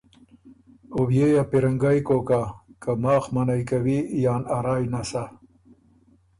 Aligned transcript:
او 0.93 0.99
بيې 1.09 1.25
يې 1.31 1.37
ا 1.41 1.43
پیرنګئ 1.51 1.99
کوک 2.07 2.29
هۀ 2.37 2.41
که 2.81 2.91
ماخ 3.03 3.23
منعئ 3.33 3.61
کوی 3.69 3.97
یان 4.23 4.41
ا 4.55 4.57
رائ 4.65 4.83
نسا 4.91 5.23